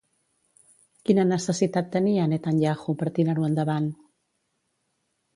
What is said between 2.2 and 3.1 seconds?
Netanyahu